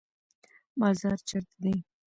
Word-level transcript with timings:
بازار 0.79 1.17
چیرته 1.27 1.55
دی؟ 1.63 1.75